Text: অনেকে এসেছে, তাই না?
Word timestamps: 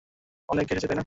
অনেকে 0.49 0.71
এসেছে, 0.73 0.87
তাই 0.87 0.95
না? 0.95 0.99